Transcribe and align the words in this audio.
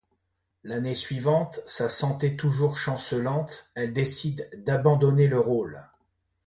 L'année 0.63 0.95
suivante, 0.95 1.59
sa 1.67 1.87
santé 1.87 2.35
toujours 2.35 2.75
chancelante, 2.75 3.69
elle 3.75 3.93
décide 3.93 4.49
d'abandonner 4.57 5.27
le 5.27 5.37
rôle. 5.39 5.83